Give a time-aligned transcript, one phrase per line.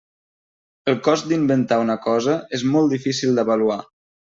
[0.93, 3.83] El cost d'inventar una cosa és molt difícil d'avaluar.